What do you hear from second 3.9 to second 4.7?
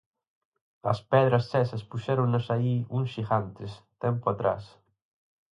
tempo atrás.